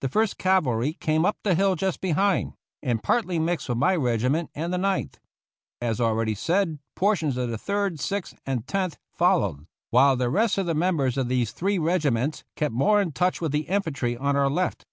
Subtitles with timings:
[0.00, 4.48] The First Cavalry came up the hill just behind, and partly mixed with my regiment
[4.54, 5.20] and the Ninth.
[5.82, 10.64] As already said, portions of the Third, Sixth, and Tenth followed, while the rest of
[10.64, 14.48] the members of these three regiments kept more in touch with the infantry on our
[14.48, 14.86] left.